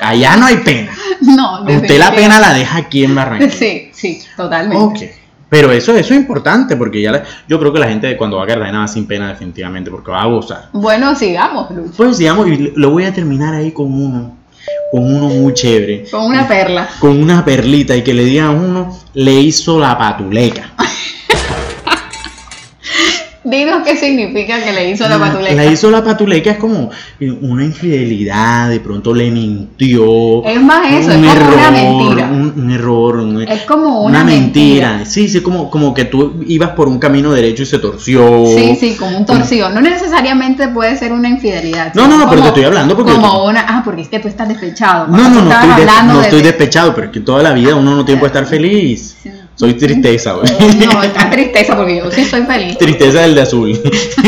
Allá 0.02 0.38
no 0.38 0.46
hay 0.46 0.58
pena. 0.58 0.92
No, 1.22 1.64
Usted 1.64 1.98
la 2.00 2.12
pena 2.14 2.40
la 2.40 2.54
deja 2.54 2.78
aquí 2.78 3.04
en 3.04 3.16
Barranquilla. 3.16 3.52
Sí, 3.60 3.90
sí, 3.94 4.22
totalmente. 4.38 4.84
Ok. 4.84 4.98
Pero 5.50 5.72
eso, 5.72 5.96
eso 5.96 6.14
es 6.14 6.20
importante 6.20 6.76
porque 6.78 7.02
ya 7.02 7.12
la- 7.12 7.24
yo 7.48 7.60
creo 7.60 7.74
que 7.74 7.80
la 7.80 7.88
gente 7.90 8.16
cuando 8.18 8.38
va 8.38 8.44
a 8.44 8.48
Cartagena 8.48 8.82
va 8.82 8.88
sin 8.88 9.08
pena 9.08 9.30
definitivamente 9.30 9.90
porque 9.90 10.12
va 10.12 10.22
a 10.22 10.26
gozar. 10.28 10.70
Bueno, 10.74 11.16
sigamos, 11.16 11.72
Lucho. 11.72 11.94
Pues 11.98 12.20
digamos, 12.20 12.48
y 12.48 12.72
lo 12.76 12.92
voy 12.92 13.06
a 13.06 13.12
terminar 13.14 13.56
ahí 13.56 13.72
con 13.72 13.92
uno, 13.92 14.38
con 14.92 15.04
uno 15.12 15.28
muy 15.30 15.54
chévere, 15.56 16.06
Con 16.12 16.26
una 16.26 16.48
perla. 16.48 16.88
con 17.00 17.20
una 17.20 17.44
perlita 17.44 17.96
y 17.96 18.04
que 18.04 18.14
le 18.14 18.26
digan 18.26 18.46
a 18.46 18.52
uno, 18.52 18.96
le 19.16 19.34
hizo 19.34 19.80
la 19.80 19.98
patuleca. 19.98 20.70
Dinos 23.42 23.84
qué 23.86 23.96
significa 23.96 24.62
que 24.62 24.74
le 24.74 24.90
hizo 24.92 25.08
la 25.08 25.18
patuleca. 25.18 25.56
La 25.56 25.66
hizo 25.66 25.90
la 25.90 26.04
patuleca 26.04 26.52
es 26.52 26.58
como 26.58 26.90
una 27.42 27.64
infidelidad, 27.64 28.70
de 28.70 28.82
pronto 28.82 29.14
le 29.14 29.32
mintió. 29.32 30.44
Es 30.46 30.62
más 30.62 30.92
eso, 30.92 31.12
es 31.12 31.18
como 31.18 31.54
una 31.56 31.72
mentira. 31.72 32.28
Un, 32.32 32.54
un 32.58 32.72
error, 32.72 33.16
un- 33.18 33.42
Es 33.44 33.62
como 33.62 34.02
una 34.04 34.26
mentira. 34.26 35.06
Sí, 35.06 35.30
sí, 35.30 35.40
como, 35.42 35.70
como 35.70 35.94
que 35.94 36.04
tú 36.06 36.44
ibas 36.48 36.72
por 36.72 36.90
un 36.90 37.00
camino 37.00 37.32
derecho 37.32 37.64
y 37.64 37.66
se 37.66 37.80
torció. 37.80 38.46
Sí, 38.46 38.76
sí, 38.78 38.96
como 39.00 39.18
un 39.18 39.26
torcido. 39.26 39.70
No 39.70 39.80
necesariamente 39.80 40.68
puede 40.68 40.98
ser 40.98 41.14
una 41.14 41.30
infidelidad. 41.30 41.94
No, 41.94 42.08
no, 42.08 42.18
no, 42.18 42.26
pero 42.30 42.42
como- 42.42 42.44
te 42.44 42.48
estoy 42.50 42.64
hablando 42.66 42.96
porque- 42.96 43.14
Como 43.14 43.46
una. 43.46 43.62
Ah, 43.70 43.82
porque 43.86 44.02
es 44.02 44.10
que 44.10 44.20
tú 44.20 44.28
estás 44.28 44.50
despechado. 44.50 45.08
No, 45.08 45.18
no, 45.30 45.42
no, 45.44 45.52
estoy, 45.52 45.70
hablando 45.72 46.14
no 46.16 46.20
de- 46.20 46.26
estoy 46.26 46.42
despechado, 46.42 46.94
pero 46.94 47.08
es 47.08 47.14
que 47.14 47.22
toda 47.22 47.42
la 47.42 47.54
vida 47.54 47.74
uno 47.76 47.96
no 47.96 48.04
tiene 48.04 48.20
que 48.20 48.28
estar 48.28 48.46
feliz. 48.46 49.16
Sí. 49.24 49.30
Soy 49.60 49.74
tristeza, 49.74 50.34
güey. 50.34 50.50
No, 50.86 51.04
está 51.04 51.30
tristeza 51.30 51.76
porque 51.76 51.98
yo 51.98 52.10
sí 52.10 52.22
estoy 52.22 52.44
feliz. 52.44 52.78
Tristeza 52.78 53.22
del 53.22 53.36
de 53.36 53.42
azul. 53.42 53.78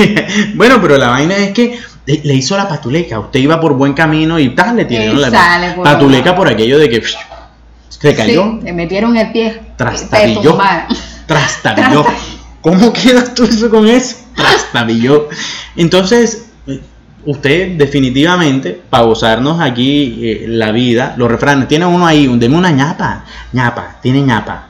bueno, 0.55 0.81
pero 0.81 0.97
la 0.97 1.07
vaina 1.07 1.37
es 1.37 1.51
que 1.53 1.79
le 2.05 2.19
le 2.23 2.33
hizo 2.33 2.57
la 2.57 2.67
patuleca. 2.67 3.17
Usted 3.19 3.39
iba 3.39 3.57
por 3.59 3.73
buen 3.75 3.93
camino 3.93 4.37
y 4.37 4.49
tal, 4.53 4.75
le 4.75 4.83
tiraron 4.85 5.17
Y 5.17 5.21
la 5.21 5.73
por- 5.75 5.85
patuleca 5.85 6.35
por 6.35 6.49
aquello 6.49 6.77
de 6.77 6.89
que 6.89 7.01
se 7.89 8.13
cayó, 8.15 8.55
Sí, 8.59 8.65
te 8.65 8.73
metieron 8.73 9.15
el 9.15 9.31
pie. 9.31 9.61
Trastabilló. 9.77 10.57
trastabilló. 11.27 12.03
Trasta- 12.03 12.13
¿Cómo 12.59 12.91
quedas 12.91 13.33
tú 13.33 13.43
eso 13.45 13.69
con 13.69 13.87
eso? 13.87 14.17
Trastabilló. 14.35 15.29
Entonces, 15.77 16.47
usted 17.25 17.77
definitivamente, 17.77 18.81
para 18.89 19.03
gozarnos 19.03 19.61
aquí 19.61 20.19
eh, 20.21 20.45
la 20.47 20.71
vida, 20.71 21.13
los 21.17 21.31
refranes, 21.31 21.67
tiene 21.69 21.85
uno 21.85 22.05
ahí, 22.05 22.27
deme 22.37 22.57
una 22.57 22.71
ñapa, 22.71 23.23
ñapa, 23.53 23.95
tiene 24.01 24.21
ñapa. 24.21 24.67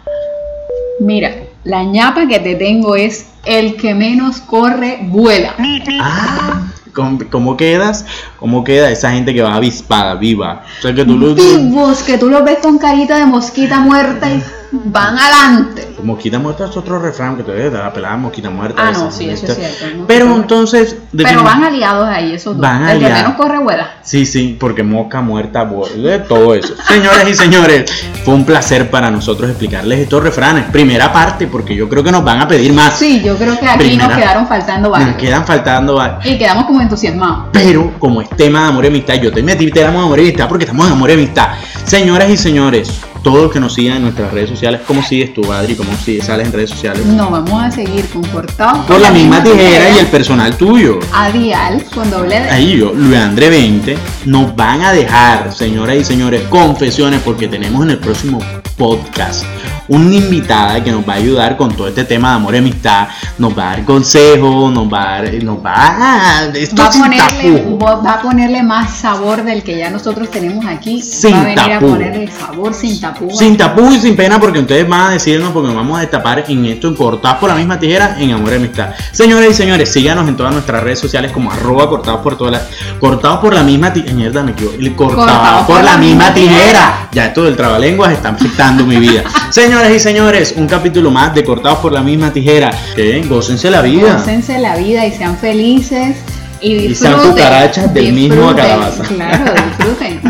Mira, 1.01 1.31
la 1.63 1.83
ñapa 1.83 2.27
que 2.27 2.37
te 2.37 2.53
tengo 2.53 2.95
es 2.95 3.25
el 3.43 3.75
que 3.75 3.95
menos 3.95 4.39
corre, 4.39 4.99
vuela. 5.01 5.55
Ah, 5.99 6.71
¿cómo, 6.93 7.17
cómo 7.31 7.57
quedas? 7.57 8.05
¿Cómo 8.37 8.63
queda 8.63 8.91
esa 8.91 9.11
gente 9.11 9.33
que 9.33 9.41
va 9.41 9.55
avispada, 9.55 10.13
viva? 10.13 10.63
O 10.77 10.81
sea, 10.83 10.93
que 10.93 11.03
tú 11.03 11.17
lo... 11.17 11.33
Vivos, 11.33 12.03
que 12.03 12.19
tú 12.19 12.29
los 12.29 12.43
ves 12.43 12.59
con 12.59 12.77
carita 12.77 13.17
de 13.17 13.25
mosquita 13.25 13.79
muerta 13.79 14.29
y 14.31 14.43
van 14.71 15.17
adelante. 15.17 15.95
Mosquita 16.03 16.39
muerta 16.39 16.65
es 16.65 16.77
otro 16.77 16.99
refrán 16.99 17.35
que 17.37 17.43
te 17.43 17.51
debe 17.51 17.69
dar 17.69 17.83
la 17.85 17.93
pelada 17.93 18.17
mosquita 18.17 18.49
muerta. 18.49 18.81
Ah, 18.87 18.91
esa, 18.91 19.03
no, 19.03 19.11
sí, 19.11 19.29
eso 19.29 19.45
es 19.45 19.55
cierto. 19.55 20.05
Pero 20.07 20.35
entonces... 20.35 20.97
Pero 21.15 21.43
van 21.43 21.63
aliados 21.63 22.07
ahí, 22.07 22.33
esos 22.33 22.55
dos. 22.55 22.61
Van 22.61 22.83
el 22.83 22.99
que 22.99 23.05
aliados. 23.05 23.17
menos 23.17 23.33
corre, 23.35 23.59
vuela. 23.59 23.95
Sí, 24.01 24.25
sí, 24.25 24.55
porque 24.59 24.83
mosca 24.83 25.21
muerta, 25.21 25.63
vuelve, 25.63 26.19
todo 26.19 26.55
eso. 26.55 26.73
Señoras 26.87 27.27
y 27.29 27.33
señores, 27.33 27.91
fue 28.23 28.33
un 28.33 28.45
placer 28.45 28.89
para 28.89 29.11
nosotros 29.11 29.49
explicarles 29.49 29.99
estos 29.99 30.23
refranes. 30.23 30.65
Primera 30.71 31.11
parte, 31.11 31.47
porque 31.47 31.75
yo 31.75 31.89
creo 31.89 32.03
que 32.03 32.11
nos 32.11 32.23
van 32.23 32.39
a 32.41 32.47
pedir 32.47 32.71
más. 32.73 32.97
Sí, 32.97 33.21
yo 33.23 33.35
creo 33.37 33.59
que 33.59 33.67
aquí 33.67 33.79
Primera. 33.79 34.07
nos 34.07 34.17
quedaron 34.17 34.47
faltando 34.47 34.89
Nos 34.89 34.99
varios. 34.99 35.17
quedan 35.17 35.45
faltando 35.45 35.95
varios. 35.95 36.25
Y 36.25 36.37
quedamos 36.37 36.65
como 36.65 36.81
entusiasmados. 36.81 37.47
Pero 37.51 37.93
como 37.99 38.21
es 38.21 38.29
tema 38.29 38.61
de 38.63 38.67
amor 38.69 38.85
y 38.85 38.87
amistad, 38.87 39.15
yo 39.15 39.31
te 39.31 39.43
metí 39.43 39.69
tema 39.71 39.91
de 39.91 39.97
amor 39.97 40.19
y 40.19 40.23
amistad 40.23 40.47
porque 40.47 40.63
estamos 40.63 40.87
en 40.87 40.93
amor 40.93 41.09
y 41.09 41.13
amistad. 41.13 41.49
Señoras 41.83 42.29
y 42.29 42.37
señores, 42.37 43.01
todos 43.23 43.43
los 43.43 43.51
que 43.51 43.59
nos 43.59 43.73
sigan 43.73 43.97
en 43.97 44.03
nuestras 44.03 44.31
redes 44.31 44.49
sociales, 44.49 44.81
¿cómo 44.85 45.03
sigues 45.03 45.33
tú, 45.33 45.51
Adri? 45.51 45.75
¿Cómo 45.75 45.95
sigues, 45.95 46.25
sales 46.25 46.47
en 46.47 46.53
redes 46.53 46.71
sociales? 46.71 47.05
No, 47.05 47.29
vamos 47.29 47.63
a 47.63 47.71
seguir 47.71 48.05
con 48.09 48.23
cortados 48.23 48.85
Por 48.85 48.99
la 48.99 49.11
misma 49.11 49.43
tijera 49.43 49.89
y 49.89 49.99
el 49.99 50.07
personal 50.07 50.55
tuyo. 50.57 50.99
A 51.13 51.31
Dial 51.31 51.83
con 51.93 52.09
doble 52.09 52.39
D. 52.39 52.49
Ahí 52.49 52.77
yo, 52.77 52.93
Luandre 52.93 53.49
20, 53.49 53.97
nos 54.25 54.55
van 54.55 54.81
a 54.81 54.91
dejar, 54.91 55.53
señoras 55.53 55.97
y 55.97 56.03
señores, 56.03 56.43
confesiones 56.49 57.21
porque 57.21 57.47
tenemos 57.47 57.83
en 57.83 57.91
el 57.91 57.99
próximo 57.99 58.39
podcast 58.77 59.45
una 59.91 60.15
invitada 60.15 60.81
que 60.81 60.91
nos 60.91 61.07
va 61.07 61.13
a 61.13 61.15
ayudar 61.17 61.57
con 61.57 61.75
todo 61.75 61.87
este 61.89 62.05
tema 62.05 62.29
de 62.29 62.35
amor 62.35 62.55
y 62.55 62.59
amistad, 62.59 63.09
nos 63.37 63.57
va 63.57 63.63
a 63.63 63.75
dar 63.75 63.83
consejos, 63.83 64.71
nos 64.71 64.91
va 64.91 65.17
a 65.17 65.21
dar, 65.21 65.43
nos 65.43 65.57
va 65.57 65.73
a, 65.75 66.45
esto 66.53 66.81
Va 66.81 66.91
sin 66.91 67.01
ponerle, 67.01 67.77
va 67.77 68.13
a 68.13 68.21
ponerle 68.21 68.63
más 68.63 68.91
sabor 68.95 69.43
del 69.43 69.63
que 69.63 69.77
ya 69.77 69.89
nosotros 69.89 70.31
tenemos 70.31 70.65
aquí. 70.65 71.01
Sin 71.01 71.33
va 71.33 71.41
a 71.41 71.43
venir 71.43 71.73
a 71.73 71.79
ponerle 71.79 72.31
sabor 72.31 72.73
sin 72.73 73.01
tapujos. 73.01 73.37
Sin 73.37 73.57
tapujo 73.57 73.91
y 73.91 73.99
sin 73.99 74.15
pena 74.15 74.39
porque 74.39 74.59
ustedes 74.59 74.87
van 74.87 75.07
a 75.07 75.09
decirnos 75.11 75.51
porque 75.51 75.67
nos 75.67 75.75
vamos 75.75 75.97
a 75.97 76.01
destapar 76.01 76.45
en 76.47 76.65
esto, 76.65 76.87
en 76.87 76.95
cortados 76.95 77.39
por 77.39 77.49
la 77.49 77.55
misma 77.55 77.77
tijera, 77.77 78.15
en 78.17 78.31
amor 78.31 78.53
y 78.53 78.55
amistad. 78.55 78.91
Señoras 79.11 79.49
y 79.49 79.53
señores, 79.53 79.91
síganos 79.91 80.25
en 80.29 80.37
todas 80.37 80.53
nuestras 80.53 80.81
redes 80.83 80.99
sociales 80.99 81.33
como 81.33 81.51
arroba 81.51 81.89
cortados 81.89 82.21
por 82.21 82.37
todas 82.37 82.53
las... 82.53 82.97
Cortados 82.97 83.39
por 83.39 83.53
la 83.53 83.63
misma 83.63 83.91
tijera. 83.91 84.13
Mierda, 84.13 84.43
me 84.43 84.51
equivoco. 84.51 85.15
Cortados, 85.15 85.65
por, 85.65 85.83
la 85.83 85.97
misma 85.97 86.33
tijera. 86.33 87.00
Ya 87.13 87.25
esto 87.25 87.43
del 87.43 87.57
trabalenguas 87.57 88.13
está 88.13 88.29
afectando 88.29 88.85
mi 88.85 88.95
vida. 88.97 89.23
Señoras 89.49 89.91
y 89.91 89.99
señores, 89.99 90.53
un 90.55 90.67
capítulo 90.67 91.11
más 91.11 91.35
de 91.35 91.43
Cortados 91.43 91.79
por 91.79 91.91
la 91.91 92.01
misma 92.01 92.31
tijera. 92.31 92.71
Que 92.95 93.21
gócense 93.27 93.69
la 93.69 93.81
vida. 93.81 94.13
Gócense 94.17 94.57
la 94.59 94.77
vida 94.77 95.05
y 95.05 95.11
sean 95.11 95.37
felices 95.37 96.15
y 96.61 96.73
Y 96.73 96.95
sean 96.95 97.13
disfruten. 97.13 97.31
cucarachas 97.31 97.93
del 97.93 98.13
mismo 98.13 98.35
disfruten, 98.35 98.55
calabaza. 98.55 99.03
Claro, 99.03 99.53
disfruten. 99.77 100.21